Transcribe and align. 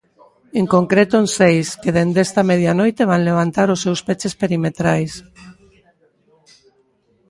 En 0.59 0.65
concreto 0.75 1.15
en 1.21 1.27
seis, 1.37 1.67
que 1.81 1.93
dende 1.97 2.19
esta 2.27 2.47
medianoite 2.51 3.09
van 3.11 3.27
levantar 3.29 3.67
os 3.75 3.81
seus 3.85 3.99
peches 4.07 4.33
perimetrais. 4.41 5.13